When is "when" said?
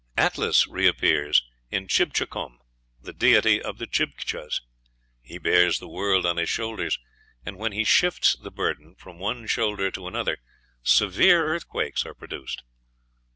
7.59-7.69